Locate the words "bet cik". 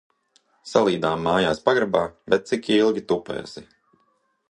2.35-2.73